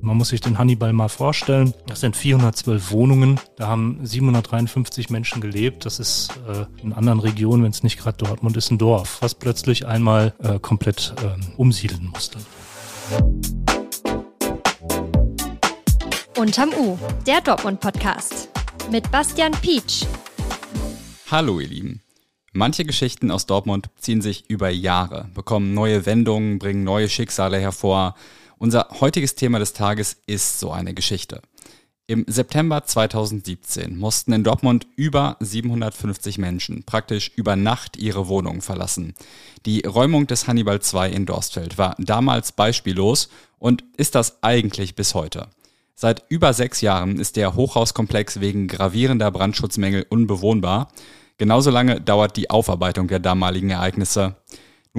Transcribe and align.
Man 0.00 0.16
muss 0.16 0.28
sich 0.28 0.40
den 0.40 0.58
Hannibal 0.58 0.92
mal 0.92 1.08
vorstellen. 1.08 1.74
Das 1.86 2.00
sind 2.00 2.16
412 2.16 2.92
Wohnungen. 2.92 3.40
Da 3.56 3.66
haben 3.66 3.98
753 4.04 5.10
Menschen 5.10 5.40
gelebt. 5.40 5.84
Das 5.86 5.98
ist 5.98 6.30
äh, 6.48 6.66
in 6.80 6.92
anderen 6.92 7.18
Regionen, 7.18 7.64
wenn 7.64 7.72
es 7.72 7.82
nicht 7.82 7.98
gerade 7.98 8.16
Dortmund 8.16 8.56
ist, 8.56 8.70
ein 8.70 8.78
Dorf, 8.78 9.18
was 9.20 9.34
plötzlich 9.34 9.86
einmal 9.86 10.34
äh, 10.38 10.60
komplett 10.60 11.14
äh, 11.22 11.56
umsiedeln 11.56 12.06
musste. 12.12 12.38
Unterm 16.36 16.70
U, 16.78 16.96
der 17.26 17.40
Dortmund-Podcast. 17.40 18.48
Mit 18.92 19.10
Bastian 19.10 19.52
Pietsch. 19.52 20.04
Hallo, 21.28 21.58
ihr 21.58 21.68
Lieben. 21.68 22.02
Manche 22.52 22.84
Geschichten 22.84 23.32
aus 23.32 23.46
Dortmund 23.46 23.90
ziehen 23.98 24.22
sich 24.22 24.48
über 24.48 24.70
Jahre, 24.70 25.28
bekommen 25.34 25.74
neue 25.74 26.06
Wendungen, 26.06 26.58
bringen 26.58 26.84
neue 26.84 27.08
Schicksale 27.08 27.58
hervor. 27.58 28.14
Unser 28.58 28.88
heutiges 29.00 29.36
Thema 29.36 29.60
des 29.60 29.72
Tages 29.72 30.16
ist 30.26 30.58
so 30.58 30.72
eine 30.72 30.92
Geschichte. 30.92 31.40
Im 32.08 32.24
September 32.26 32.84
2017 32.84 33.96
mussten 33.96 34.32
in 34.32 34.42
Dortmund 34.42 34.86
über 34.96 35.36
750 35.40 36.38
Menschen 36.38 36.82
praktisch 36.84 37.30
über 37.36 37.54
Nacht 37.54 37.96
ihre 37.98 38.28
Wohnung 38.28 38.62
verlassen. 38.62 39.14
Die 39.66 39.82
Räumung 39.82 40.26
des 40.26 40.48
Hannibal 40.48 40.80
II 40.80 41.12
in 41.12 41.26
Dorstfeld 41.26 41.78
war 41.78 41.94
damals 41.98 42.52
beispiellos 42.52 43.28
und 43.58 43.84
ist 43.96 44.14
das 44.14 44.42
eigentlich 44.42 44.96
bis 44.96 45.14
heute. 45.14 45.48
Seit 45.94 46.24
über 46.28 46.52
sechs 46.52 46.80
Jahren 46.80 47.20
ist 47.20 47.36
der 47.36 47.54
Hochhauskomplex 47.54 48.40
wegen 48.40 48.68
gravierender 48.68 49.30
Brandschutzmängel 49.30 50.06
unbewohnbar. 50.08 50.88
Genauso 51.36 51.70
lange 51.70 52.00
dauert 52.00 52.36
die 52.36 52.50
Aufarbeitung 52.50 53.06
der 53.06 53.18
damaligen 53.20 53.70
Ereignisse. 53.70 54.36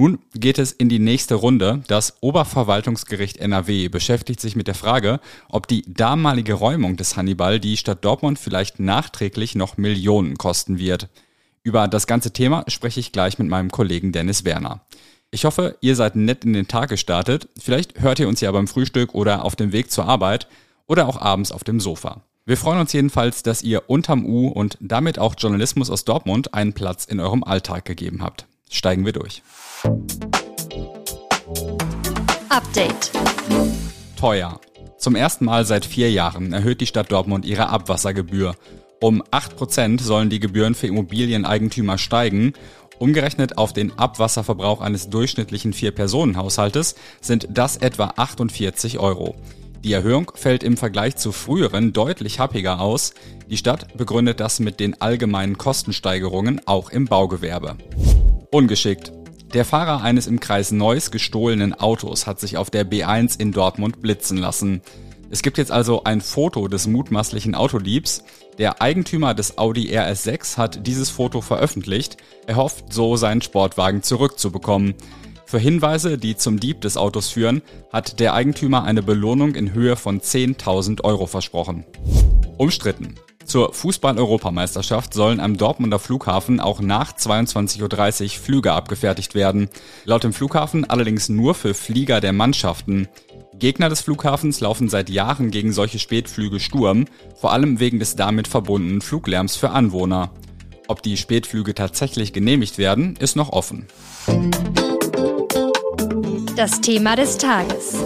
Nun 0.00 0.18
geht 0.32 0.58
es 0.58 0.72
in 0.72 0.88
die 0.88 0.98
nächste 0.98 1.34
Runde. 1.34 1.82
Das 1.86 2.22
Oberverwaltungsgericht 2.22 3.36
NRW 3.36 3.88
beschäftigt 3.88 4.40
sich 4.40 4.56
mit 4.56 4.66
der 4.66 4.74
Frage, 4.74 5.20
ob 5.50 5.68
die 5.68 5.82
damalige 5.86 6.54
Räumung 6.54 6.96
des 6.96 7.18
Hannibal 7.18 7.60
die 7.60 7.76
Stadt 7.76 8.02
Dortmund 8.02 8.38
vielleicht 8.38 8.80
nachträglich 8.80 9.56
noch 9.56 9.76
Millionen 9.76 10.38
kosten 10.38 10.78
wird. 10.78 11.10
Über 11.62 11.86
das 11.86 12.06
ganze 12.06 12.32
Thema 12.32 12.64
spreche 12.68 12.98
ich 12.98 13.12
gleich 13.12 13.38
mit 13.38 13.48
meinem 13.48 13.70
Kollegen 13.70 14.10
Dennis 14.10 14.46
Werner. 14.46 14.80
Ich 15.30 15.44
hoffe, 15.44 15.76
ihr 15.82 15.94
seid 15.94 16.16
nett 16.16 16.46
in 16.46 16.54
den 16.54 16.66
Tag 16.66 16.88
gestartet. 16.88 17.50
Vielleicht 17.58 18.00
hört 18.00 18.20
ihr 18.20 18.28
uns 18.28 18.40
ja 18.40 18.50
beim 18.52 18.68
Frühstück 18.68 19.14
oder 19.14 19.44
auf 19.44 19.54
dem 19.54 19.72
Weg 19.72 19.90
zur 19.90 20.06
Arbeit 20.06 20.48
oder 20.86 21.08
auch 21.08 21.20
abends 21.20 21.52
auf 21.52 21.62
dem 21.62 21.78
Sofa. 21.78 22.22
Wir 22.46 22.56
freuen 22.56 22.80
uns 22.80 22.94
jedenfalls, 22.94 23.42
dass 23.42 23.62
ihr 23.62 23.90
unterm 23.90 24.24
U 24.24 24.48
und 24.48 24.78
damit 24.80 25.18
auch 25.18 25.34
Journalismus 25.36 25.90
aus 25.90 26.06
Dortmund 26.06 26.54
einen 26.54 26.72
Platz 26.72 27.04
in 27.04 27.20
eurem 27.20 27.44
Alltag 27.44 27.84
gegeben 27.84 28.22
habt. 28.22 28.46
Steigen 28.70 29.04
wir 29.04 29.12
durch. 29.12 29.42
Update. 32.50 33.10
Teuer. 34.18 34.60
Zum 34.98 35.16
ersten 35.16 35.46
Mal 35.46 35.64
seit 35.64 35.86
vier 35.86 36.10
Jahren 36.10 36.52
erhöht 36.52 36.82
die 36.82 36.86
Stadt 36.86 37.10
Dortmund 37.10 37.46
ihre 37.46 37.70
Abwassergebühr. 37.70 38.56
Um 39.00 39.22
8% 39.22 40.02
sollen 40.02 40.28
die 40.28 40.40
Gebühren 40.40 40.74
für 40.74 40.86
Immobilieneigentümer 40.86 41.96
steigen. 41.96 42.52
Umgerechnet 42.98 43.56
auf 43.56 43.72
den 43.72 43.98
Abwasserverbrauch 43.98 44.82
eines 44.82 45.08
durchschnittlichen 45.08 45.72
Vier-Personen-Haushaltes 45.72 46.96
sind 47.22 47.48
das 47.50 47.78
etwa 47.78 48.12
48 48.16 48.98
Euro. 48.98 49.34
Die 49.82 49.94
Erhöhung 49.94 50.30
fällt 50.34 50.62
im 50.62 50.76
Vergleich 50.76 51.16
zu 51.16 51.32
früheren 51.32 51.94
deutlich 51.94 52.38
happiger 52.38 52.80
aus. 52.80 53.14
Die 53.48 53.56
Stadt 53.56 53.96
begründet 53.96 54.40
das 54.40 54.60
mit 54.60 54.78
den 54.78 55.00
allgemeinen 55.00 55.56
Kostensteigerungen 55.56 56.60
auch 56.66 56.90
im 56.90 57.06
Baugewerbe. 57.06 57.78
Ungeschickt. 58.50 59.12
Der 59.52 59.64
Fahrer 59.64 60.02
eines 60.02 60.28
im 60.28 60.38
Kreis 60.38 60.70
Neuss 60.70 61.10
gestohlenen 61.10 61.74
Autos 61.74 62.28
hat 62.28 62.38
sich 62.38 62.56
auf 62.56 62.70
der 62.70 62.88
B1 62.88 63.40
in 63.40 63.50
Dortmund 63.50 64.00
blitzen 64.00 64.36
lassen. 64.36 64.80
Es 65.28 65.42
gibt 65.42 65.58
jetzt 65.58 65.72
also 65.72 66.04
ein 66.04 66.20
Foto 66.20 66.68
des 66.68 66.86
mutmaßlichen 66.86 67.56
Autodiebs. 67.56 68.22
Der 68.58 68.80
Eigentümer 68.80 69.34
des 69.34 69.58
Audi 69.58 69.90
RS6 69.90 70.56
hat 70.56 70.86
dieses 70.86 71.10
Foto 71.10 71.40
veröffentlicht. 71.40 72.16
Er 72.46 72.56
hofft 72.56 72.92
so 72.92 73.16
seinen 73.16 73.42
Sportwagen 73.42 74.04
zurückzubekommen. 74.04 74.94
Für 75.46 75.58
Hinweise, 75.58 76.16
die 76.16 76.36
zum 76.36 76.60
Dieb 76.60 76.80
des 76.82 76.96
Autos 76.96 77.30
führen, 77.30 77.62
hat 77.92 78.20
der 78.20 78.34
Eigentümer 78.34 78.84
eine 78.84 79.02
Belohnung 79.02 79.56
in 79.56 79.72
Höhe 79.72 79.96
von 79.96 80.20
10.000 80.20 81.02
Euro 81.02 81.26
versprochen. 81.26 81.84
Umstritten. 82.56 83.16
Zur 83.50 83.74
Fußball-Europameisterschaft 83.74 85.12
sollen 85.12 85.40
am 85.40 85.56
Dortmunder 85.56 85.98
Flughafen 85.98 86.60
auch 86.60 86.80
nach 86.80 87.12
22.30 87.16 88.22
Uhr 88.22 88.30
Flüge 88.30 88.72
abgefertigt 88.72 89.34
werden. 89.34 89.68
Laut 90.04 90.22
dem 90.22 90.32
Flughafen 90.32 90.88
allerdings 90.88 91.28
nur 91.28 91.56
für 91.56 91.74
Flieger 91.74 92.20
der 92.20 92.32
Mannschaften. 92.32 93.08
Gegner 93.58 93.88
des 93.88 94.02
Flughafens 94.02 94.60
laufen 94.60 94.88
seit 94.88 95.10
Jahren 95.10 95.50
gegen 95.50 95.72
solche 95.72 95.98
Spätflüge 95.98 96.60
Sturm, 96.60 97.06
vor 97.34 97.50
allem 97.50 97.80
wegen 97.80 97.98
des 97.98 98.14
damit 98.14 98.46
verbundenen 98.46 99.00
Fluglärms 99.00 99.56
für 99.56 99.70
Anwohner. 99.70 100.30
Ob 100.86 101.02
die 101.02 101.16
Spätflüge 101.16 101.74
tatsächlich 101.74 102.32
genehmigt 102.32 102.78
werden, 102.78 103.16
ist 103.16 103.34
noch 103.34 103.48
offen. 103.48 103.88
Das 106.54 106.80
Thema 106.80 107.16
des 107.16 107.36
Tages. 107.36 107.96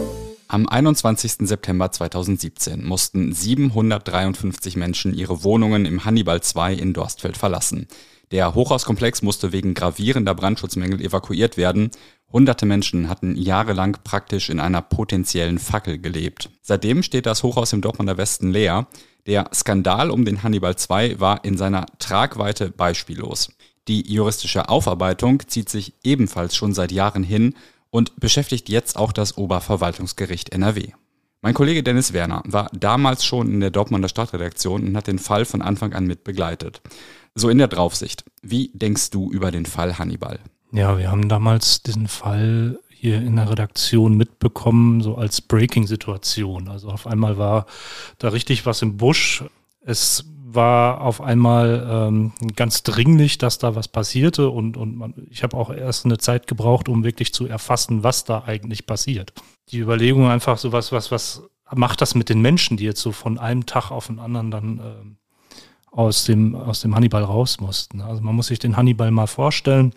Am 0.55 0.69
21. 0.69 1.49
September 1.49 1.91
2017 1.91 2.85
mussten 2.85 3.33
753 3.33 4.77
Menschen 4.77 5.13
ihre 5.13 5.43
Wohnungen 5.43 5.85
im 5.85 6.05
Hannibal 6.05 6.41
2 6.43 6.75
in 6.75 6.93
Dorstfeld 6.93 7.37
verlassen. 7.37 7.89
Der 8.31 8.55
Hochhauskomplex 8.55 9.23
musste 9.23 9.51
wegen 9.51 9.75
gravierender 9.75 10.33
Brandschutzmängel 10.33 11.01
evakuiert 11.01 11.57
werden. 11.57 11.91
Hunderte 12.33 12.67
Menschen 12.67 13.09
hatten 13.09 13.35
jahrelang 13.35 13.97
praktisch 14.05 14.49
in 14.49 14.61
einer 14.61 14.81
potenziellen 14.81 15.59
Fackel 15.59 15.99
gelebt. 15.99 16.51
Seitdem 16.63 17.03
steht 17.03 17.27
das 17.27 17.43
Hochhaus 17.43 17.73
im 17.73 17.81
Dortmunder 17.81 18.17
Westen 18.17 18.53
leer. 18.53 18.87
Der 19.27 19.51
Skandal 19.53 20.09
um 20.09 20.25
den 20.25 20.45
Hannibal 20.45 20.77
2 20.77 21.19
war 21.19 21.45
in 21.45 21.59
seiner 21.59 21.87
Tragweite 21.99 22.71
beispiellos. 22.71 23.51
Die 23.89 24.09
juristische 24.09 24.69
Aufarbeitung 24.69 25.43
zieht 25.49 25.69
sich 25.69 25.95
ebenfalls 26.05 26.55
schon 26.55 26.75
seit 26.75 26.93
Jahren 26.93 27.25
hin 27.25 27.55
und 27.95 28.19
beschäftigt 28.19 28.69
jetzt 28.69 28.97
auch 28.97 29.13
das 29.13 29.39
Oberverwaltungsgericht 29.39 30.49
NRW. 30.53 30.89
Mein 31.43 31.55
Kollege 31.55 31.85
Dennis 31.85 32.13
Werner 32.13 32.43
war 32.45 32.69
damals 32.73 33.25
schon 33.25 33.49
in 33.49 33.61
der 33.61 33.71
Dortmunder 33.71 34.09
Stadtredaktion 34.09 34.85
und 34.85 34.97
hat 34.97 35.07
den 35.07 35.21
Fall 35.21 35.45
von 35.45 35.63
Anfang 35.63 35.93
an 35.93 36.05
mit 36.05 36.25
begleitet. 36.25 36.83
So 37.37 37.49
in 37.49 37.59
der 37.59 37.69
Draufsicht. 37.69 38.25
Wie 38.43 38.73
denkst 38.75 39.11
du 39.11 39.31
über 39.31 39.53
den 39.53 39.65
Fall 39.65 39.97
Hannibal? 39.97 40.41
Ja, 40.73 40.99
wir 40.99 41.09
haben 41.09 41.29
damals 41.29 41.85
diesen 41.85 42.09
Fall 42.09 42.81
hier 42.89 43.19
in 43.19 43.37
der 43.37 43.49
Redaktion 43.49 44.17
mitbekommen, 44.17 45.01
so 45.01 45.15
als 45.15 45.41
Breaking-Situation. 45.41 46.67
Also 46.67 46.89
auf 46.89 47.07
einmal 47.07 47.39
war 47.39 47.67
da 48.19 48.31
richtig 48.31 48.67
was 48.67 48.83
im 48.83 48.97
Busch. 48.97 49.45
Es 49.83 50.25
war 50.55 51.01
auf 51.01 51.21
einmal 51.21 51.87
ähm, 51.91 52.33
ganz 52.57 52.83
dringlich, 52.83 53.39
dass 53.39 53.59
da 53.59 53.75
was 53.75 53.89
passierte 53.89 54.51
und, 54.51 54.77
und 54.77 54.97
man, 54.97 55.15
ich 55.31 55.43
habe 55.43 55.57
auch 55.57 55.71
erst 55.71 56.05
eine 56.05 56.19
Zeit 56.19 56.47
gebraucht, 56.47 56.89
um 56.89 57.05
wirklich 57.05 57.33
zu 57.33 57.47
erfassen, 57.47 58.03
was 58.03 58.25
da 58.25 58.45
eigentlich 58.45 58.87
passiert. 58.87 59.33
Die 59.71 59.79
Überlegung 59.79 60.29
einfach 60.29 60.59
so 60.59 60.73
was, 60.73 60.93
was, 60.93 61.11
was 61.11 61.43
macht 61.73 62.01
das 62.01 62.15
mit 62.15 62.29
den 62.29 62.41
Menschen, 62.41 62.77
die 62.77 62.85
jetzt 62.85 63.01
so 63.01 63.13
von 63.13 63.39
einem 63.39 63.67
Tag 63.67 63.91
auf 63.91 64.07
den 64.07 64.19
anderen 64.19 64.51
dann 64.51 64.81
ähm, 64.81 65.17
aus, 65.91 66.25
dem, 66.25 66.55
aus 66.55 66.81
dem 66.81 66.95
Hannibal 66.95 67.25
raus 67.25 67.61
mussten. 67.61 68.01
Also 68.01 68.23
man 68.23 68.35
muss 68.35 68.49
sich 68.49 68.59
den 68.59 68.77
Hannibal 68.77 69.11
mal 69.11 69.27
vorstellen. 69.27 69.95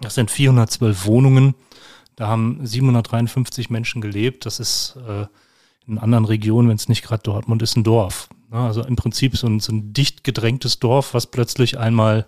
Das 0.00 0.14
sind 0.14 0.30
412 0.30 1.06
Wohnungen. 1.06 1.54
Da 2.14 2.28
haben 2.28 2.64
753 2.64 3.70
Menschen 3.70 4.00
gelebt. 4.00 4.46
Das 4.46 4.60
ist 4.60 4.96
äh, 5.06 5.26
in 5.86 5.98
anderen 5.98 6.24
Regionen, 6.24 6.68
wenn 6.68 6.76
es 6.76 6.88
nicht 6.88 7.02
gerade 7.02 7.22
Dortmund 7.22 7.62
ist, 7.62 7.76
ein 7.76 7.84
Dorf. 7.84 8.28
Ne? 8.50 8.58
Also 8.58 8.82
im 8.84 8.96
Prinzip 8.96 9.36
so 9.36 9.46
ein, 9.46 9.60
so 9.60 9.72
ein 9.72 9.92
dicht 9.92 10.24
gedrängtes 10.24 10.78
Dorf, 10.78 11.14
was 11.14 11.26
plötzlich 11.26 11.78
einmal 11.78 12.26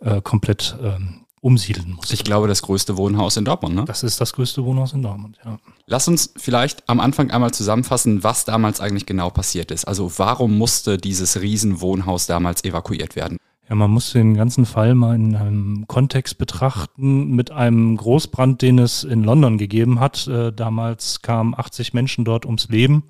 äh, 0.00 0.20
komplett 0.20 0.76
ähm, 0.82 1.24
umsiedeln 1.40 1.92
muss. 1.92 2.10
Ich 2.10 2.24
glaube, 2.24 2.48
das 2.48 2.62
größte 2.62 2.96
Wohnhaus 2.96 3.36
in 3.36 3.44
Dortmund, 3.44 3.74
ne? 3.74 3.84
Das 3.84 4.02
ist 4.02 4.18
das 4.18 4.32
größte 4.32 4.64
Wohnhaus 4.64 4.94
in 4.94 5.02
Dortmund, 5.02 5.38
ja. 5.44 5.58
Lass 5.86 6.08
uns 6.08 6.32
vielleicht 6.36 6.88
am 6.88 7.00
Anfang 7.00 7.30
einmal 7.30 7.52
zusammenfassen, 7.52 8.24
was 8.24 8.46
damals 8.46 8.80
eigentlich 8.80 9.04
genau 9.04 9.28
passiert 9.28 9.70
ist. 9.70 9.84
Also 9.84 10.10
warum 10.16 10.56
musste 10.56 10.96
dieses 10.96 11.40
Riesenwohnhaus 11.40 12.26
damals 12.26 12.64
evakuiert 12.64 13.14
werden? 13.14 13.36
Ja, 13.68 13.74
man 13.74 13.90
muss 13.90 14.12
den 14.12 14.34
ganzen 14.34 14.64
Fall 14.64 14.94
mal 14.94 15.14
in 15.14 15.36
einem 15.36 15.84
Kontext 15.86 16.38
betrachten 16.38 17.34
mit 17.34 17.50
einem 17.50 17.96
Großbrand, 17.98 18.62
den 18.62 18.78
es 18.78 19.04
in 19.04 19.22
London 19.22 19.58
gegeben 19.58 20.00
hat. 20.00 20.26
Äh, 20.26 20.50
damals 20.50 21.20
kamen 21.20 21.54
80 21.54 21.92
Menschen 21.92 22.24
dort 22.24 22.46
ums 22.46 22.68
Leben 22.68 23.04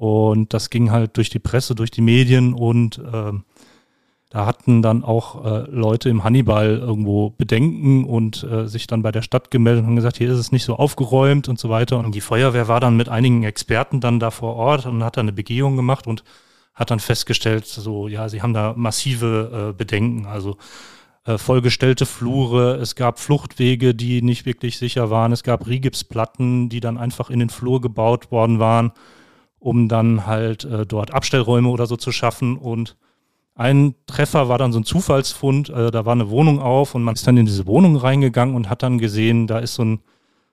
und 0.00 0.54
das 0.54 0.70
ging 0.70 0.90
halt 0.90 1.18
durch 1.18 1.28
die 1.28 1.40
Presse, 1.40 1.74
durch 1.74 1.90
die 1.90 2.00
Medien 2.00 2.54
und 2.54 2.96
äh, 2.96 3.32
da 4.30 4.46
hatten 4.46 4.80
dann 4.80 5.04
auch 5.04 5.44
äh, 5.44 5.70
Leute 5.70 6.08
im 6.08 6.24
Hannibal 6.24 6.78
irgendwo 6.78 7.28
Bedenken 7.36 8.06
und 8.06 8.42
äh, 8.44 8.66
sich 8.66 8.86
dann 8.86 9.02
bei 9.02 9.12
der 9.12 9.20
Stadt 9.20 9.50
gemeldet 9.50 9.84
und 9.84 9.96
gesagt, 9.96 10.16
hier 10.16 10.30
ist 10.30 10.38
es 10.38 10.52
nicht 10.52 10.64
so 10.64 10.76
aufgeräumt 10.76 11.50
und 11.50 11.58
so 11.58 11.68
weiter. 11.68 11.98
Und 11.98 12.14
die 12.14 12.22
Feuerwehr 12.22 12.66
war 12.66 12.80
dann 12.80 12.96
mit 12.96 13.10
einigen 13.10 13.42
Experten 13.42 14.00
dann 14.00 14.20
da 14.20 14.30
vor 14.30 14.56
Ort 14.56 14.86
und 14.86 15.04
hat 15.04 15.18
dann 15.18 15.24
eine 15.24 15.34
Begehung 15.34 15.76
gemacht 15.76 16.06
und 16.06 16.24
hat 16.72 16.90
dann 16.90 17.00
festgestellt, 17.00 17.66
so 17.66 18.08
ja, 18.08 18.30
sie 18.30 18.40
haben 18.40 18.54
da 18.54 18.72
massive 18.74 19.72
äh, 19.72 19.76
Bedenken. 19.76 20.24
Also 20.24 20.56
äh, 21.26 21.36
vollgestellte 21.36 22.06
Flure, 22.06 22.76
es 22.76 22.94
gab 22.94 23.18
Fluchtwege, 23.18 23.94
die 23.94 24.22
nicht 24.22 24.46
wirklich 24.46 24.78
sicher 24.78 25.10
waren, 25.10 25.32
es 25.32 25.42
gab 25.42 25.66
Rigipsplatten, 25.66 26.70
die 26.70 26.80
dann 26.80 26.96
einfach 26.96 27.28
in 27.28 27.38
den 27.38 27.50
Flur 27.50 27.82
gebaut 27.82 28.30
worden 28.30 28.60
waren 28.60 28.92
um 29.60 29.88
dann 29.88 30.26
halt 30.26 30.64
äh, 30.64 30.86
dort 30.86 31.12
Abstellräume 31.12 31.68
oder 31.68 31.86
so 31.86 31.96
zu 31.96 32.10
schaffen. 32.10 32.56
Und 32.56 32.96
ein 33.54 33.94
Treffer 34.06 34.48
war 34.48 34.58
dann 34.58 34.72
so 34.72 34.80
ein 34.80 34.84
Zufallsfund, 34.84 35.68
äh, 35.68 35.90
da 35.90 36.06
war 36.06 36.12
eine 36.14 36.30
Wohnung 36.30 36.58
auf 36.60 36.94
und 36.94 37.02
man 37.04 37.14
ist 37.14 37.26
dann 37.26 37.36
in 37.36 37.46
diese 37.46 37.66
Wohnung 37.66 37.96
reingegangen 37.96 38.56
und 38.56 38.70
hat 38.70 38.82
dann 38.82 38.98
gesehen, 38.98 39.46
da 39.46 39.58
ist 39.58 39.74
so 39.74 39.84
ein, 39.84 40.00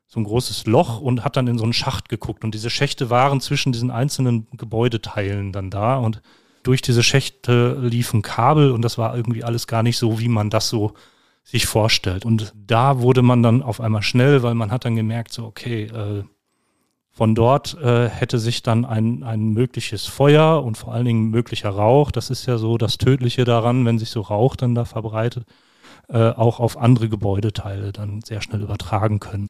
so 0.08 0.20
ein 0.20 0.26
großes 0.26 0.68
Loch 0.68 1.00
und 1.00 1.24
hat 1.24 1.38
dann 1.38 1.48
in 1.48 1.58
so 1.58 1.64
einen 1.64 1.74
Schacht 1.74 2.10
geguckt. 2.10 2.44
Und 2.44 2.54
diese 2.54 2.70
Schächte 2.70 3.10
waren 3.10 3.42
zwischen 3.42 3.72
diesen 3.72 3.92
einzelnen 3.92 4.48
Gebäudeteilen 4.58 5.54
dann 5.54 5.70
da 5.70 5.98
und 5.98 6.22
durch 6.64 6.82
diese 6.82 7.02
Schächte 7.02 7.78
liefen 7.82 8.22
Kabel 8.22 8.72
und 8.72 8.82
das 8.82 8.98
war 8.98 9.16
irgendwie 9.16 9.44
alles 9.44 9.68
gar 9.68 9.84
nicht 9.84 9.98
so, 9.98 10.20
wie 10.20 10.28
man 10.28 10.50
das 10.50 10.68
so 10.68 10.94
sich 11.46 11.66
vorstellt. 11.66 12.26
Und 12.26 12.54
da 12.58 13.00
wurde 13.00 13.22
man 13.22 13.42
dann 13.42 13.64
auf 13.64 13.80
einmal 13.80 14.04
schnell, 14.04 14.44
weil 14.44 14.54
man 14.54 14.70
hat 14.70 14.84
dann 14.84 14.98
gemerkt, 14.98 15.32
so, 15.32 15.46
okay, 15.46 15.84
äh, 15.84 16.24
von 17.18 17.34
dort 17.34 17.76
äh, 17.82 18.10
hätte 18.10 18.38
sich 18.38 18.62
dann 18.62 18.86
ein, 18.86 19.24
ein 19.24 19.50
mögliches 19.50 20.06
Feuer 20.06 20.64
und 20.64 20.78
vor 20.78 20.94
allen 20.94 21.06
Dingen 21.06 21.32
möglicher 21.32 21.72
Rauch, 21.72 22.12
das 22.12 22.30
ist 22.30 22.46
ja 22.46 22.60
so 22.60 22.78
das 22.78 23.00
Tödliche 23.00 23.44
daran, 23.44 23.88
wenn 23.88 23.98
sich 23.98 24.12
so 24.12 24.22
Rauch 24.22 24.56
dann 24.56 24.76
da 24.76 24.86
verbreitet, 24.86 25.48
äh, 26.10 26.30
auch 26.30 26.60
auf 26.60 26.78
andere 26.78 27.10
Gebäudeteile 27.10 27.92
dann 27.92 28.22
sehr 28.22 28.44
schnell 28.44 28.62
übertragen 28.62 29.20
können. 29.20 29.48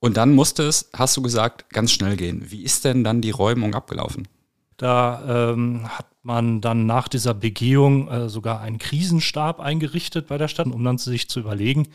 Und 0.00 0.16
dann 0.16 0.34
musste 0.34 0.62
es, 0.62 0.88
hast 0.94 1.14
du 1.18 1.20
gesagt, 1.20 1.68
ganz 1.68 1.92
schnell 1.92 2.16
gehen. 2.16 2.50
Wie 2.50 2.62
ist 2.62 2.86
denn 2.86 3.04
dann 3.04 3.20
die 3.20 3.32
Räumung 3.32 3.74
abgelaufen? 3.74 4.26
Da 4.78 5.50
ähm, 5.52 5.86
hat 5.86 6.06
man 6.22 6.62
dann 6.62 6.86
nach 6.86 7.08
dieser 7.08 7.34
Begehung 7.34 8.08
äh, 8.08 8.30
sogar 8.30 8.62
einen 8.62 8.78
Krisenstab 8.78 9.60
eingerichtet 9.60 10.28
bei 10.28 10.38
der 10.38 10.48
Stadt, 10.48 10.68
um 10.68 10.82
dann 10.82 10.96
sich 10.96 11.28
zu 11.28 11.40
überlegen, 11.40 11.86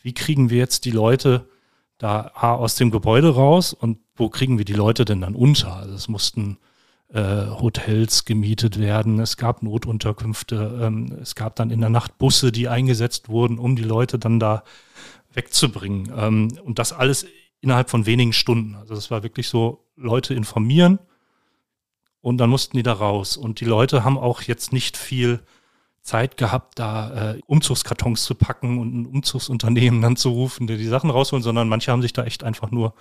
wie 0.00 0.14
kriegen 0.14 0.48
wir 0.48 0.56
jetzt 0.56 0.86
die 0.86 0.92
Leute 0.92 1.46
da 1.98 2.28
aus 2.28 2.74
dem 2.74 2.90
Gebäude 2.90 3.34
raus 3.34 3.74
und 3.74 3.98
wo 4.16 4.28
kriegen 4.28 4.58
wir 4.58 4.64
die 4.64 4.72
Leute 4.72 5.04
denn 5.04 5.20
dann 5.20 5.34
unter? 5.34 5.76
Also 5.76 5.94
es 5.94 6.08
mussten 6.08 6.58
äh, 7.12 7.46
Hotels 7.46 8.24
gemietet 8.24 8.78
werden, 8.78 9.20
es 9.20 9.36
gab 9.36 9.62
Notunterkünfte, 9.62 10.80
ähm, 10.82 11.18
es 11.20 11.34
gab 11.34 11.56
dann 11.56 11.70
in 11.70 11.80
der 11.80 11.90
Nacht 11.90 12.18
Busse, 12.18 12.50
die 12.50 12.68
eingesetzt 12.68 13.28
wurden, 13.28 13.58
um 13.58 13.76
die 13.76 13.84
Leute 13.84 14.18
dann 14.18 14.40
da 14.40 14.64
wegzubringen. 15.32 16.12
Ähm, 16.16 16.58
und 16.64 16.78
das 16.78 16.92
alles 16.92 17.26
innerhalb 17.60 17.90
von 17.90 18.06
wenigen 18.06 18.32
Stunden. 18.32 18.74
Also 18.74 18.94
das 18.94 19.10
war 19.10 19.22
wirklich 19.22 19.48
so, 19.48 19.84
Leute 19.96 20.34
informieren 20.34 20.98
und 22.20 22.38
dann 22.38 22.50
mussten 22.50 22.76
die 22.76 22.82
da 22.82 22.92
raus. 22.92 23.36
Und 23.36 23.60
die 23.60 23.64
Leute 23.64 24.04
haben 24.04 24.18
auch 24.18 24.42
jetzt 24.42 24.72
nicht 24.72 24.96
viel 24.96 25.40
Zeit 26.02 26.36
gehabt, 26.36 26.78
da 26.78 27.32
äh, 27.32 27.40
Umzugskartons 27.46 28.24
zu 28.24 28.34
packen 28.34 28.78
und 28.78 28.94
ein 28.94 29.06
Umzugsunternehmen 29.06 30.00
dann 30.02 30.16
zu 30.16 30.30
rufen, 30.30 30.66
die 30.66 30.76
die 30.76 30.86
Sachen 30.86 31.10
rausholen, 31.10 31.42
sondern 31.42 31.68
manche 31.68 31.90
haben 31.92 32.02
sich 32.02 32.12
da 32.12 32.24
echt 32.24 32.44
einfach 32.44 32.70
nur 32.70 32.94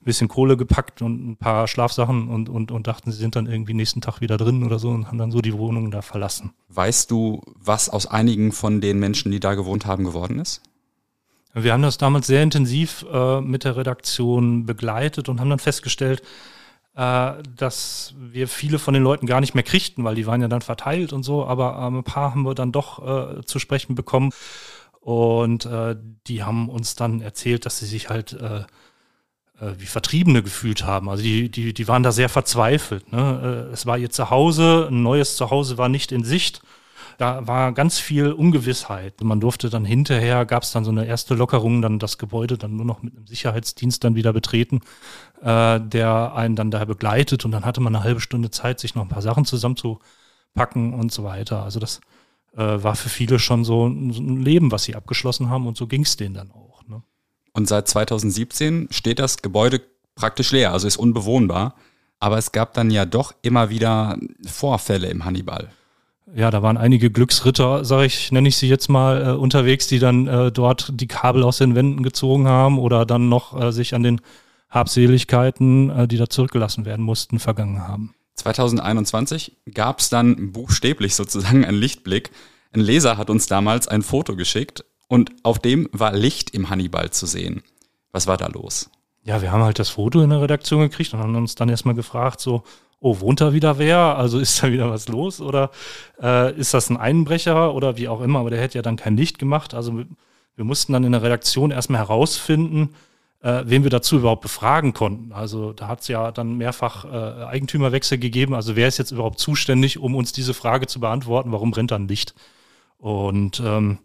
ein 0.00 0.04
bisschen 0.04 0.28
Kohle 0.28 0.56
gepackt 0.56 1.02
und 1.02 1.30
ein 1.30 1.36
paar 1.36 1.66
Schlafsachen 1.68 2.28
und, 2.28 2.48
und, 2.48 2.70
und 2.70 2.86
dachten, 2.86 3.10
sie 3.10 3.18
sind 3.18 3.36
dann 3.36 3.46
irgendwie 3.46 3.74
nächsten 3.74 4.00
Tag 4.00 4.20
wieder 4.20 4.36
drin 4.36 4.64
oder 4.64 4.78
so 4.78 4.90
und 4.90 5.08
haben 5.08 5.18
dann 5.18 5.30
so 5.30 5.40
die 5.40 5.56
Wohnung 5.56 5.90
da 5.90 6.02
verlassen. 6.02 6.52
Weißt 6.68 7.10
du, 7.10 7.42
was 7.54 7.88
aus 7.88 8.06
einigen 8.06 8.52
von 8.52 8.80
den 8.80 8.98
Menschen, 8.98 9.32
die 9.32 9.40
da 9.40 9.54
gewohnt 9.54 9.86
haben, 9.86 10.04
geworden 10.04 10.38
ist? 10.38 10.62
Wir 11.54 11.72
haben 11.72 11.82
das 11.82 11.96
damals 11.96 12.26
sehr 12.26 12.42
intensiv 12.42 13.06
äh, 13.10 13.40
mit 13.40 13.64
der 13.64 13.76
Redaktion 13.76 14.66
begleitet 14.66 15.28
und 15.28 15.40
haben 15.40 15.48
dann 15.48 15.58
festgestellt, 15.58 16.22
äh, 16.96 17.32
dass 17.56 18.14
wir 18.18 18.46
viele 18.46 18.78
von 18.78 18.92
den 18.92 19.02
Leuten 19.02 19.26
gar 19.26 19.40
nicht 19.40 19.54
mehr 19.54 19.64
kriegten, 19.64 20.04
weil 20.04 20.14
die 20.14 20.26
waren 20.26 20.42
ja 20.42 20.48
dann 20.48 20.60
verteilt 20.60 21.14
und 21.14 21.22
so, 21.22 21.46
aber 21.46 21.78
äh, 21.78 21.96
ein 21.98 22.04
paar 22.04 22.32
haben 22.32 22.42
wir 22.42 22.54
dann 22.54 22.72
doch 22.72 23.38
äh, 23.38 23.42
zu 23.44 23.58
sprechen 23.58 23.94
bekommen. 23.94 24.32
Und 25.00 25.66
äh, 25.66 25.94
die 26.26 26.42
haben 26.42 26.68
uns 26.68 26.96
dann 26.96 27.20
erzählt, 27.20 27.64
dass 27.64 27.78
sie 27.78 27.86
sich 27.86 28.10
halt 28.10 28.32
äh, 28.32 28.64
wie 29.78 29.86
Vertriebene 29.86 30.42
gefühlt 30.42 30.84
haben. 30.84 31.08
Also 31.08 31.22
die, 31.22 31.50
die, 31.50 31.72
die 31.72 31.88
waren 31.88 32.02
da 32.02 32.12
sehr 32.12 32.28
verzweifelt. 32.28 33.10
Ne? 33.12 33.66
Äh, 33.70 33.72
es 33.72 33.86
war 33.86 33.98
ihr 33.98 34.10
Zuhause, 34.10 34.88
ein 34.90 35.02
neues 35.02 35.36
Zuhause 35.36 35.78
war 35.78 35.88
nicht 35.88 36.12
in 36.12 36.24
Sicht. 36.24 36.62
Da 37.18 37.46
war 37.46 37.72
ganz 37.72 37.98
viel 37.98 38.32
Ungewissheit. 38.32 39.22
Man 39.22 39.40
durfte 39.40 39.70
dann 39.70 39.86
hinterher, 39.86 40.44
gab 40.44 40.64
es 40.64 40.72
dann 40.72 40.84
so 40.84 40.90
eine 40.90 41.06
erste 41.06 41.34
Lockerung, 41.34 41.80
dann 41.80 41.98
das 41.98 42.18
Gebäude 42.18 42.58
dann 42.58 42.76
nur 42.76 42.84
noch 42.84 43.02
mit 43.02 43.16
einem 43.16 43.26
Sicherheitsdienst 43.26 44.04
dann 44.04 44.14
wieder 44.14 44.34
betreten, 44.34 44.80
äh, 45.40 45.80
der 45.80 46.34
einen 46.34 46.56
dann 46.56 46.70
da 46.70 46.84
begleitet 46.84 47.46
und 47.46 47.52
dann 47.52 47.64
hatte 47.64 47.80
man 47.80 47.94
eine 47.94 48.04
halbe 48.04 48.20
Stunde 48.20 48.50
Zeit, 48.50 48.80
sich 48.80 48.94
noch 48.94 49.02
ein 49.02 49.08
paar 49.08 49.22
Sachen 49.22 49.46
zusammenzupacken 49.46 50.92
und 50.92 51.10
so 51.10 51.24
weiter. 51.24 51.62
Also 51.62 51.80
das 51.80 52.00
äh, 52.54 52.60
war 52.60 52.96
für 52.96 53.08
viele 53.08 53.38
schon 53.38 53.64
so 53.64 53.86
ein, 53.86 54.12
so 54.12 54.20
ein 54.20 54.42
Leben, 54.42 54.70
was 54.70 54.84
sie 54.84 54.94
abgeschlossen 54.94 55.48
haben 55.48 55.66
und 55.66 55.78
so 55.78 55.86
ging 55.86 56.02
es 56.02 56.18
denen 56.18 56.34
dann 56.34 56.50
auch. 56.50 56.75
Und 57.56 57.66
seit 57.66 57.88
2017 57.88 58.88
steht 58.90 59.18
das 59.18 59.38
Gebäude 59.38 59.80
praktisch 60.14 60.52
leer, 60.52 60.72
also 60.72 60.86
ist 60.86 60.98
unbewohnbar. 60.98 61.74
Aber 62.20 62.36
es 62.36 62.52
gab 62.52 62.74
dann 62.74 62.90
ja 62.90 63.06
doch 63.06 63.32
immer 63.40 63.70
wieder 63.70 64.18
Vorfälle 64.46 65.08
im 65.08 65.24
Hannibal. 65.24 65.70
Ja, 66.34 66.50
da 66.50 66.62
waren 66.62 66.76
einige 66.76 67.10
Glücksritter, 67.10 67.84
sage 67.86 68.04
ich, 68.04 68.30
nenne 68.30 68.48
ich 68.48 68.56
sie 68.58 68.68
jetzt 68.68 68.88
mal, 68.88 69.26
äh, 69.26 69.30
unterwegs, 69.30 69.86
die 69.86 69.98
dann 69.98 70.26
äh, 70.26 70.52
dort 70.52 71.00
die 71.00 71.06
Kabel 71.06 71.42
aus 71.42 71.56
den 71.56 71.74
Wänden 71.74 72.02
gezogen 72.02 72.46
haben 72.46 72.78
oder 72.78 73.06
dann 73.06 73.30
noch 73.30 73.58
äh, 73.58 73.72
sich 73.72 73.94
an 73.94 74.02
den 74.02 74.20
Habseligkeiten, 74.68 75.88
äh, 75.88 76.08
die 76.08 76.18
da 76.18 76.28
zurückgelassen 76.28 76.84
werden 76.84 77.04
mussten, 77.04 77.38
vergangen 77.38 77.88
haben. 77.88 78.14
2021 78.34 79.56
gab 79.72 80.00
es 80.00 80.10
dann 80.10 80.52
buchstäblich 80.52 81.14
sozusagen 81.14 81.64
einen 81.64 81.78
Lichtblick. 81.78 82.30
Ein 82.72 82.80
Leser 82.80 83.16
hat 83.16 83.30
uns 83.30 83.46
damals 83.46 83.88
ein 83.88 84.02
Foto 84.02 84.36
geschickt 84.36 84.84
und 85.08 85.32
auf 85.42 85.58
dem 85.58 85.88
war 85.92 86.12
Licht 86.12 86.50
im 86.50 86.70
Hannibal 86.70 87.10
zu 87.10 87.26
sehen. 87.26 87.62
Was 88.12 88.26
war 88.26 88.36
da 88.36 88.46
los? 88.46 88.90
Ja, 89.22 89.42
wir 89.42 89.52
haben 89.52 89.62
halt 89.62 89.78
das 89.78 89.90
Foto 89.90 90.22
in 90.22 90.30
der 90.30 90.40
Redaktion 90.40 90.80
gekriegt 90.80 91.12
und 91.12 91.20
haben 91.20 91.34
uns 91.34 91.54
dann 91.54 91.68
erstmal 91.68 91.94
gefragt, 91.94 92.40
so, 92.40 92.62
oh, 93.00 93.20
wohnt 93.20 93.40
da 93.40 93.52
wieder 93.52 93.78
wer? 93.78 93.98
Also 94.16 94.38
ist 94.38 94.62
da 94.62 94.70
wieder 94.70 94.90
was 94.90 95.08
los? 95.08 95.40
Oder 95.40 95.70
äh, 96.22 96.54
ist 96.58 96.74
das 96.74 96.90
ein 96.90 96.96
Einbrecher 96.96 97.74
oder 97.74 97.96
wie 97.96 98.08
auch 98.08 98.20
immer? 98.20 98.40
Aber 98.40 98.50
der 98.50 98.60
hätte 98.60 98.78
ja 98.78 98.82
dann 98.82 98.96
kein 98.96 99.16
Licht 99.16 99.38
gemacht. 99.38 99.74
Also 99.74 100.04
wir 100.56 100.64
mussten 100.64 100.92
dann 100.92 101.04
in 101.04 101.12
der 101.12 101.22
Redaktion 101.22 101.70
erstmal 101.70 102.00
herausfinden, 102.00 102.94
äh, 103.42 103.62
wen 103.66 103.82
wir 103.82 103.90
dazu 103.90 104.16
überhaupt 104.16 104.42
befragen 104.42 104.92
konnten. 104.92 105.32
Also 105.32 105.72
da 105.72 105.88
hat 105.88 106.00
es 106.00 106.08
ja 106.08 106.32
dann 106.32 106.56
mehrfach 106.56 107.04
äh, 107.04 107.44
Eigentümerwechsel 107.44 108.18
gegeben. 108.18 108.54
Also 108.54 108.76
wer 108.76 108.88
ist 108.88 108.98
jetzt 108.98 109.10
überhaupt 109.10 109.38
zuständig, 109.38 109.98
um 109.98 110.14
uns 110.14 110.32
diese 110.32 110.54
Frage 110.54 110.86
zu 110.86 111.00
beantworten, 111.00 111.52
warum 111.52 111.70
brennt 111.70 111.90
da 111.90 111.96
ein 111.96 112.08
Licht? 112.08 112.34
Und 112.98 113.60
ähm, 113.64 113.98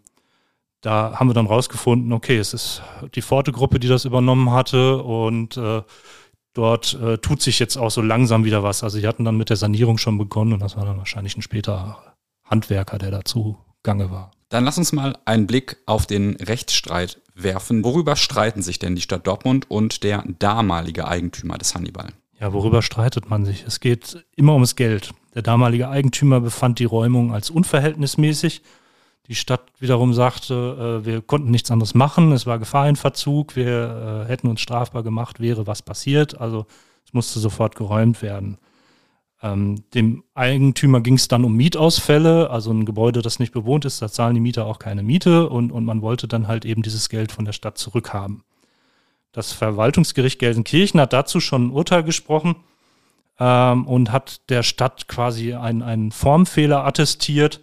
da 0.82 1.18
haben 1.18 1.28
wir 1.28 1.34
dann 1.34 1.46
rausgefunden, 1.46 2.12
okay, 2.12 2.36
es 2.36 2.52
ist 2.52 2.82
die 3.14 3.22
Forte-Gruppe, 3.22 3.78
die 3.80 3.88
das 3.88 4.04
übernommen 4.04 4.50
hatte 4.50 5.02
und 5.02 5.56
äh, 5.56 5.82
dort 6.54 6.94
äh, 7.00 7.18
tut 7.18 7.40
sich 7.40 7.58
jetzt 7.60 7.76
auch 7.76 7.90
so 7.90 8.02
langsam 8.02 8.44
wieder 8.44 8.62
was. 8.62 8.82
Also 8.82 8.98
sie 8.98 9.06
hatten 9.06 9.24
dann 9.24 9.36
mit 9.36 9.48
der 9.48 9.56
Sanierung 9.56 9.96
schon 9.96 10.18
begonnen 10.18 10.52
und 10.52 10.60
das 10.60 10.76
war 10.76 10.84
dann 10.84 10.98
wahrscheinlich 10.98 11.36
ein 11.36 11.42
später 11.42 12.14
Handwerker, 12.44 12.98
der 12.98 13.12
dazu 13.12 13.56
gange 13.84 14.10
war. 14.10 14.32
Dann 14.48 14.64
lass 14.64 14.76
uns 14.76 14.92
mal 14.92 15.16
einen 15.24 15.46
Blick 15.46 15.78
auf 15.86 16.06
den 16.06 16.36
Rechtsstreit 16.36 17.22
werfen. 17.34 17.84
Worüber 17.84 18.16
streiten 18.16 18.60
sich 18.60 18.78
denn 18.78 18.96
die 18.96 19.02
Stadt 19.02 19.26
Dortmund 19.26 19.70
und 19.70 20.02
der 20.02 20.24
damalige 20.38 21.06
Eigentümer 21.06 21.56
des 21.58 21.74
Hannibal? 21.74 22.08
Ja, 22.38 22.52
worüber 22.52 22.82
streitet 22.82 23.30
man 23.30 23.44
sich? 23.44 23.64
Es 23.66 23.78
geht 23.78 24.26
immer 24.34 24.54
ums 24.54 24.74
Geld. 24.74 25.14
Der 25.34 25.42
damalige 25.42 25.88
Eigentümer 25.88 26.40
befand 26.40 26.80
die 26.80 26.84
Räumung 26.84 27.32
als 27.32 27.50
unverhältnismäßig 27.50 28.62
die 29.28 29.34
Stadt 29.34 29.62
wiederum 29.78 30.14
sagte, 30.14 31.00
äh, 31.02 31.06
wir 31.06 31.22
konnten 31.22 31.50
nichts 31.50 31.70
anderes 31.70 31.94
machen, 31.94 32.32
es 32.32 32.46
war 32.46 32.58
Gefahr 32.58 32.88
in 32.88 32.96
Verzug, 32.96 33.56
wir 33.56 34.24
äh, 34.26 34.28
hätten 34.28 34.48
uns 34.48 34.60
strafbar 34.60 35.02
gemacht, 35.02 35.40
wäre 35.40 35.66
was 35.66 35.82
passiert. 35.82 36.40
Also 36.40 36.66
es 37.04 37.12
musste 37.12 37.38
sofort 37.38 37.76
geräumt 37.76 38.22
werden. 38.22 38.58
Ähm, 39.42 39.84
dem 39.94 40.22
Eigentümer 40.34 41.00
ging 41.00 41.14
es 41.14 41.28
dann 41.28 41.44
um 41.44 41.56
Mietausfälle, 41.56 42.50
also 42.50 42.70
ein 42.70 42.84
Gebäude, 42.84 43.22
das 43.22 43.38
nicht 43.38 43.52
bewohnt 43.52 43.84
ist, 43.84 44.00
da 44.00 44.08
zahlen 44.08 44.34
die 44.34 44.40
Mieter 44.40 44.66
auch 44.66 44.78
keine 44.78 45.02
Miete 45.02 45.48
und, 45.48 45.72
und 45.72 45.84
man 45.84 46.00
wollte 46.00 46.28
dann 46.28 46.46
halt 46.46 46.64
eben 46.64 46.82
dieses 46.82 47.08
Geld 47.08 47.32
von 47.32 47.44
der 47.44 47.52
Stadt 47.52 47.76
zurückhaben. 47.76 48.44
Das 49.32 49.52
Verwaltungsgericht 49.52 50.38
Gelsenkirchen 50.38 51.00
hat 51.00 51.12
dazu 51.12 51.40
schon 51.40 51.66
ein 51.66 51.70
Urteil 51.70 52.04
gesprochen 52.04 52.56
ähm, 53.40 53.86
und 53.86 54.12
hat 54.12 54.48
der 54.48 54.62
Stadt 54.62 55.08
quasi 55.08 55.54
einen, 55.54 55.82
einen 55.82 56.12
Formfehler 56.12 56.84
attestiert, 56.84 57.60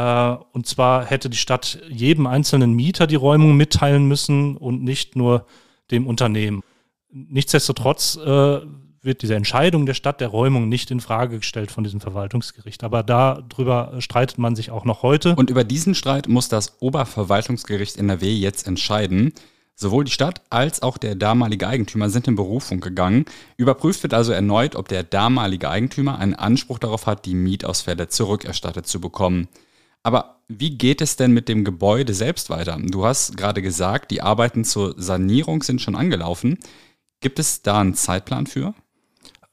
und 0.00 0.66
zwar 0.66 1.06
hätte 1.06 1.30
die 1.30 1.38
Stadt 1.38 1.78
jedem 1.88 2.26
einzelnen 2.26 2.74
Mieter 2.74 3.06
die 3.06 3.14
Räumung 3.14 3.56
mitteilen 3.56 4.06
müssen 4.06 4.56
und 4.56 4.82
nicht 4.82 5.16
nur 5.16 5.46
dem 5.90 6.06
Unternehmen. 6.06 6.62
Nichtsdestotrotz 7.10 8.16
äh, 8.16 8.60
wird 9.00 9.22
diese 9.22 9.36
Entscheidung 9.36 9.86
der 9.86 9.94
Stadt 9.94 10.20
der 10.20 10.28
Räumung 10.28 10.68
nicht 10.68 10.90
in 10.90 11.00
Frage 11.00 11.38
gestellt 11.38 11.70
von 11.70 11.84
diesem 11.84 12.00
Verwaltungsgericht. 12.00 12.84
Aber 12.84 13.02
darüber 13.02 13.94
streitet 14.00 14.36
man 14.36 14.54
sich 14.54 14.70
auch 14.70 14.84
noch 14.84 15.02
heute. 15.02 15.34
Und 15.36 15.48
über 15.48 15.64
diesen 15.64 15.94
Streit 15.94 16.28
muss 16.28 16.48
das 16.48 16.82
Oberverwaltungsgericht 16.82 17.96
NRW 17.96 18.34
jetzt 18.34 18.66
entscheiden. 18.66 19.32
Sowohl 19.78 20.04
die 20.04 20.10
Stadt 20.10 20.42
als 20.50 20.82
auch 20.82 20.98
der 20.98 21.14
damalige 21.14 21.68
Eigentümer 21.68 22.10
sind 22.10 22.28
in 22.28 22.34
Berufung 22.34 22.80
gegangen. 22.80 23.26
Überprüft 23.56 24.02
wird 24.02 24.14
also 24.14 24.32
erneut, 24.32 24.74
ob 24.74 24.88
der 24.88 25.04
damalige 25.04 25.70
Eigentümer 25.70 26.18
einen 26.18 26.34
Anspruch 26.34 26.78
darauf 26.78 27.06
hat, 27.06 27.26
die 27.26 27.34
Mietausfälle 27.34 28.08
zurückerstattet 28.08 28.86
zu 28.86 29.00
bekommen. 29.00 29.48
Aber 30.02 30.36
wie 30.48 30.78
geht 30.78 31.00
es 31.00 31.16
denn 31.16 31.32
mit 31.32 31.48
dem 31.48 31.64
Gebäude 31.64 32.14
selbst 32.14 32.50
weiter? 32.50 32.78
Du 32.80 33.04
hast 33.04 33.36
gerade 33.36 33.62
gesagt, 33.62 34.10
die 34.10 34.22
Arbeiten 34.22 34.64
zur 34.64 34.94
Sanierung 34.96 35.62
sind 35.62 35.80
schon 35.80 35.96
angelaufen. 35.96 36.58
Gibt 37.20 37.38
es 37.38 37.62
da 37.62 37.80
einen 37.80 37.94
Zeitplan 37.94 38.46
für? 38.46 38.74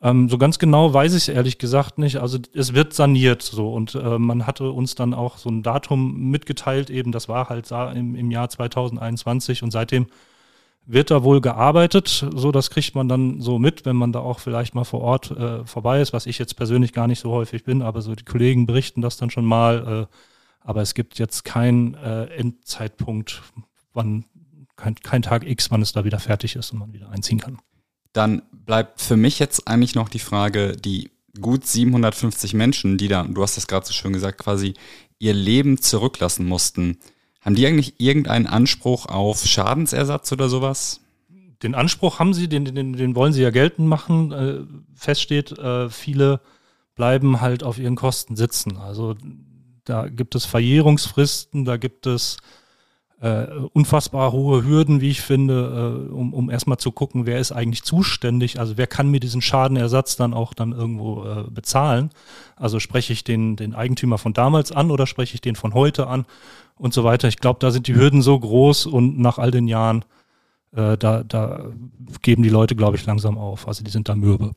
Ähm, 0.02 0.28
so 0.30 0.38
ganz 0.38 0.60
genau 0.60 0.94
weiß 0.94 1.14
ich 1.14 1.24
es 1.24 1.30
ehrlich 1.30 1.58
gesagt 1.58 1.98
nicht. 1.98 2.18
Also 2.18 2.38
es 2.54 2.74
wird 2.74 2.94
saniert 2.94 3.42
so 3.42 3.74
und 3.74 3.96
äh, 3.96 4.20
man 4.20 4.46
hatte 4.46 4.70
uns 4.72 4.96
dann 4.96 5.14
auch 5.14 5.38
so 5.38 5.50
ein 5.50 5.64
Datum 5.64 6.30
mitgeteilt, 6.30 6.90
eben 6.90 7.12
das 7.12 7.30
war 7.30 7.50
halt 7.50 7.72
im, 7.72 8.14
im 8.16 8.30
Jahr 8.30 8.50
2021 8.50 9.64
und 9.64 9.72
seitdem 9.72 10.08
wird 10.86 11.10
da 11.10 11.24
wohl 11.24 11.40
gearbeitet. 11.40 12.28
So, 12.36 12.52
das 12.52 12.70
kriegt 12.70 12.94
man 12.96 13.08
dann 13.08 13.40
so 13.40 13.58
mit, 13.60 13.86
wenn 13.86 13.96
man 13.96 14.12
da 14.12 14.20
auch 14.20 14.40
vielleicht 14.40 14.76
mal 14.76 14.84
vor 14.84 15.02
Ort 15.02 15.32
äh, 15.32 15.66
vorbei 15.66 16.02
ist, 16.02 16.12
was 16.12 16.26
ich 16.26 16.38
jetzt 16.38 16.56
persönlich 16.56 16.92
gar 16.92 17.08
nicht 17.08 17.22
so 17.22 17.32
häufig 17.32 17.64
bin, 17.64 17.82
aber 17.82 18.02
so 18.02 18.14
die 18.14 18.26
Kollegen 18.26 18.66
berichten 18.66 19.02
das 19.02 19.16
dann 19.18 19.30
schon 19.30 19.46
mal. 19.46 20.08
Äh, 20.12 20.16
aber 20.64 20.82
es 20.82 20.94
gibt 20.94 21.20
jetzt 21.20 21.44
keinen 21.44 21.94
äh, 21.96 22.26
Endzeitpunkt, 22.26 23.42
wann, 23.94 24.26
kein, 24.76 24.96
kein 24.96 25.22
Tag 25.22 25.46
X, 25.46 25.72
wann 25.72 25.82
es 25.82 25.92
da 25.94 26.06
wieder 26.06 26.20
fertig 26.20 26.56
ist 26.56 26.72
und 26.72 26.80
man 26.80 26.94
wieder 26.94 27.10
einziehen 27.10 27.40
kann. 27.40 27.60
Dann 28.14 28.44
bleibt 28.52 29.02
für 29.02 29.18
mich 29.18 29.40
jetzt 29.40 29.68
eigentlich 29.68 29.96
noch 29.96 30.10
die 30.10 30.20
Frage, 30.20 30.74
die 30.78 31.12
gut 31.42 31.66
750 31.66 32.54
Menschen, 32.54 32.98
die 32.98 33.08
da, 33.08 33.24
du 33.24 33.42
hast 33.42 33.58
das 33.58 33.68
gerade 33.68 33.86
so 33.86 33.94
schön 33.94 34.14
gesagt, 34.14 34.38
quasi 34.38 34.76
ihr 35.20 35.34
Leben 35.34 35.82
zurücklassen 35.82 36.46
mussten. 36.46 36.98
Haben 37.42 37.56
die 37.56 37.66
eigentlich 37.66 38.00
irgendeinen 38.00 38.48
Anspruch 38.48 39.08
auf 39.08 39.44
Schadensersatz 39.44 40.32
oder 40.32 40.48
sowas? 40.48 41.02
Den 41.64 41.76
Anspruch 41.76 42.20
haben 42.20 42.34
sie, 42.34 42.48
den, 42.48 42.66
den, 42.66 42.94
den 42.94 43.16
wollen 43.16 43.34
sie 43.34 43.42
ja 43.42 43.50
geltend 43.50 43.88
machen. 43.88 44.32
Äh, 44.32 44.60
feststeht, 44.96 45.58
äh, 45.58 45.90
viele 45.90 46.42
bleiben 46.96 47.42
halt 47.42 47.64
auf 47.64 47.80
ihren 47.80 47.96
Kosten 47.96 48.36
sitzen. 48.36 48.78
Also 48.78 49.16
da 49.86 50.08
gibt 50.08 50.36
es 50.36 50.46
Verjährungsfristen, 50.46 51.66
da 51.66 51.78
gibt 51.78 52.06
es 52.08 52.38
äh, 53.24 53.48
unfassbar 53.72 54.34
hohe 54.34 54.66
Hürden, 54.66 55.00
wie 55.00 55.10
ich 55.10 55.22
finde, 55.22 56.10
äh, 56.10 56.14
um, 56.14 56.34
um 56.34 56.50
erstmal 56.50 56.78
zu 56.78 56.92
gucken, 56.92 57.26
wer 57.26 57.40
ist 57.40 57.54
eigentlich 57.54 57.84
zuständig, 57.84 58.60
also 58.60 58.76
wer 58.76 58.86
kann 58.86 59.10
mir 59.10 59.22
diesen 59.22 59.42
Schadenersatz 59.42 60.18
dann 60.18 60.34
auch 60.34 60.54
dann 60.54 60.74
irgendwo 60.74 61.24
äh, 61.24 61.44
bezahlen. 61.50 62.10
Also 62.58 62.82
spreche 62.82 63.14
ich 63.14 63.24
den, 63.24 63.56
den 63.56 63.76
Eigentümer 63.76 64.18
von 64.18 64.34
damals 64.34 64.74
an 64.74 64.92
oder 64.92 65.08
spreche 65.08 65.36
ich 65.36 65.42
den 65.42 65.56
von 65.56 65.74
heute 65.74 66.08
an 66.08 66.26
und 66.76 66.94
so 66.94 67.06
weiter. 67.06 67.30
Ich 67.30 67.38
glaube, 67.38 67.60
da 67.62 67.72
sind 67.72 67.88
die 67.88 67.96
Hürden 67.96 68.22
so 68.22 68.38
groß 68.38 68.88
und 68.88 69.18
nach 69.18 69.38
all 69.38 69.52
den 69.52 69.70
Jahren, 69.70 70.04
äh, 70.76 70.98
da, 70.98 71.24
da 71.24 71.68
geben 72.22 72.44
die 72.44 72.50
Leute, 72.50 72.76
glaube 72.76 72.98
ich, 72.98 73.06
langsam 73.06 73.38
auf. 73.38 73.70
Also 73.70 73.86
die 73.86 73.92
sind 73.92 74.10
da 74.10 74.16
mürbe. 74.16 74.54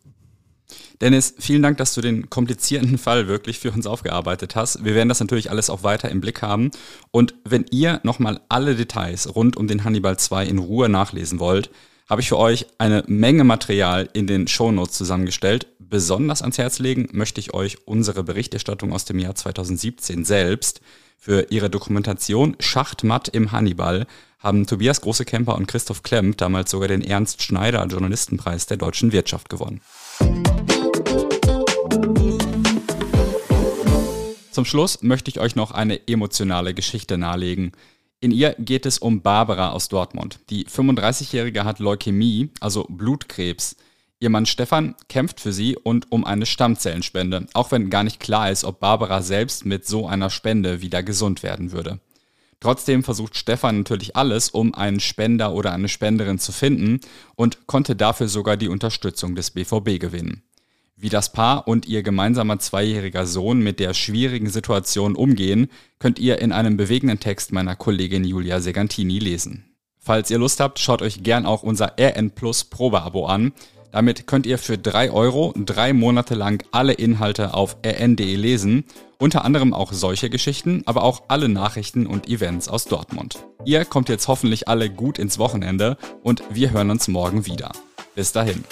Dennis, 1.01 1.35
vielen 1.39 1.63
Dank, 1.63 1.77
dass 1.79 1.95
du 1.95 2.01
den 2.01 2.31
komplizierten 2.31 2.99
Fall 2.99 3.29
wirklich 3.29 3.59
für 3.59 3.71
uns 3.71 3.87
aufgearbeitet 3.87 4.57
hast. 4.57 4.85
Wir 4.85 4.95
werden 4.95 5.09
das 5.09 5.21
natürlich 5.21 5.51
alles 5.51 5.71
auch 5.71 5.83
weiter 5.83 6.11
im 6.11 6.21
Blick 6.21 6.43
haben. 6.43 6.71
Und 7.11 7.35
wenn 7.45 7.67
ihr 7.71 8.01
nochmal 8.03 8.41
alle 8.49 8.75
Details 8.75 9.35
rund 9.35 9.57
um 9.57 9.69
den 9.69 9.85
Hannibal 9.85 10.19
2 10.19 10.47
in 10.47 10.59
Ruhe 10.59 10.89
nachlesen 10.89 11.39
wollt, 11.39 11.71
habe 12.09 12.21
ich 12.21 12.29
für 12.29 12.39
euch 12.39 12.67
eine 12.79 13.05
Menge 13.07 13.45
Material 13.45 14.09
in 14.13 14.27
den 14.27 14.47
Shownotes 14.47 14.97
zusammengestellt. 14.97 15.67
Besonders 15.79 16.43
ans 16.43 16.59
Herz 16.59 16.79
legen 16.79 17.09
möchte 17.13 17.41
ich 17.41 17.53
euch 17.53 17.87
unsere 17.87 18.25
Berichterstattung 18.25 18.93
aus 18.93 19.05
dem 19.05 19.19
Jahr 19.19 19.35
2017 19.35 20.25
selbst. 20.25 20.81
Für 21.19 21.51
ihre 21.51 21.71
Dokumentation 21.71 22.57
Schachtmatt 22.61 23.29
im 23.29 23.51
Hannibal 23.53 24.07
haben 24.39 24.67
Tobias 24.67 25.01
Großekemper 25.01 25.57
und 25.57 25.67
Christoph 25.67 26.03
Klemm 26.03 26.37
damals 26.37 26.71
sogar 26.71 26.89
den 26.89 27.03
Ernst 27.03 27.43
Schneider 27.43 27.85
Journalistenpreis 27.87 28.67
der 28.67 28.77
deutschen 28.77 29.13
Wirtschaft 29.13 29.49
gewonnen. 29.49 29.81
Zum 34.57 34.65
Schluss 34.65 35.03
möchte 35.03 35.31
ich 35.31 35.39
euch 35.39 35.55
noch 35.55 35.73
eine 35.73 36.09
emotionale 36.09 36.73
Geschichte 36.73 37.19
nahelegen. 37.19 37.73
In 38.21 38.31
ihr 38.31 38.57
geht 38.59 38.87
es 38.87 38.97
um 38.97 39.21
Barbara 39.21 39.73
aus 39.73 39.91
Dortmund. 39.91 40.41
Die 40.49 40.65
35-Jährige 40.65 41.67
hat 41.67 41.79
Leukämie, 41.79 42.49
also 42.61 42.87
Blutkrebs. 42.89 43.77
Ihr 44.19 44.31
Mann 44.31 44.47
Stefan 44.47 44.95
kämpft 45.11 45.41
für 45.41 45.53
sie 45.53 45.77
und 45.77 46.11
um 46.11 46.25
eine 46.25 46.47
Stammzellenspende, 46.47 47.49
auch 47.53 47.71
wenn 47.71 47.91
gar 47.91 48.03
nicht 48.03 48.19
klar 48.19 48.51
ist, 48.51 48.65
ob 48.65 48.81
Barbara 48.81 49.21
selbst 49.21 49.67
mit 49.67 49.87
so 49.87 50.07
einer 50.07 50.31
Spende 50.31 50.81
wieder 50.81 51.03
gesund 51.03 51.43
werden 51.43 51.73
würde. 51.73 52.01
Trotzdem 52.59 53.05
versucht 53.05 53.37
Stefan 53.37 53.77
natürlich 53.77 54.17
alles, 54.17 54.49
um 54.49 54.73
einen 54.73 55.01
Spender 55.01 55.53
oder 55.53 55.73
eine 55.73 55.91
Spenderin 55.91 56.39
zu 56.39 56.53
finden 56.53 57.01
und 57.35 57.67
konnte 57.67 57.95
dafür 57.95 58.29
sogar 58.29 58.57
die 58.57 58.69
Unterstützung 58.69 59.35
des 59.35 59.51
BVB 59.51 60.01
gewinnen. 60.01 60.45
Wie 60.99 61.11
das 61.11 61.31
Paar 61.31 61.69
und 61.69 61.87
ihr 61.87 62.03
gemeinsamer 62.03 62.59
zweijähriger 62.59 63.27
Sohn 63.27 63.61
mit 63.61 63.81
der 63.81 63.93
schwierigen 63.93 64.49
Situation 64.49 65.15
umgehen, 65.15 65.69
könnt 65.99 66.19
ihr 66.19 66.41
in 66.41 66.53
einem 66.53 66.79
bewegenden 66.79 67.21
Text 67.21 67.53
meiner 67.53 67.77
Kollegin 67.77 68.25
Julia 68.25 68.61
Segantini 68.61 69.19
lesen. 69.19 69.67
Falls 69.99 70.31
ihr 70.31 70.39
Lust 70.39 70.59
habt, 70.59 70.79
schaut 70.79 71.03
euch 71.03 71.23
gern 71.23 71.45
auch 71.45 71.63
unser 71.63 71.97
RN 72.01 72.31
Plus 72.31 72.65
Probeabo 72.65 73.27
an. 73.27 73.53
Damit 73.93 74.27
könnt 74.27 74.47
ihr 74.47 74.57
für 74.57 74.79
drei 74.79 75.11
Euro 75.11 75.53
drei 75.55 75.93
Monate 75.93 76.35
lang 76.35 76.65
alle 76.73 76.95
Inhalte 76.95 77.53
auf 77.53 77.77
rn.de 77.85 78.35
lesen, 78.35 78.85
unter 79.19 79.45
anderem 79.45 79.75
auch 79.75 79.93
solche 79.93 80.31
Geschichten, 80.31 80.83
aber 80.87 81.03
auch 81.03 81.25
alle 81.29 81.51
Nachrichten 81.51 82.07
und 82.07 82.27
Events 82.27 82.69
aus 82.69 82.87
Dortmund. 82.87 83.39
Ihr 83.67 83.85
kommt 83.85 84.09
jetzt 84.09 84.29
hoffentlich 84.29 84.69
alle 84.69 84.89
gut 84.89 85.19
ins 85.19 85.39
Wochenende 85.39 85.99
und 86.23 86.43
wir 86.49 86.71
hören 86.71 86.91
uns 86.91 87.07
morgen 87.07 87.45
wieder. 87.45 87.73
Bis 88.15 88.33
dahin. 88.33 88.65